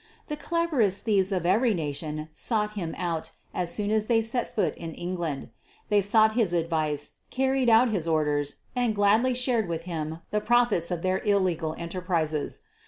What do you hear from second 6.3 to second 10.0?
his ad vice, carried out his orders, and gladly shared with